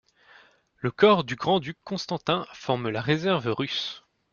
Le 0.77 0.89
corps 0.89 1.23
du 1.23 1.35
grand-duc 1.35 1.77
Constantin 1.83 2.47
forme 2.53 2.89
la 2.89 3.01
réserve 3.01 3.45
russe. 3.49 4.03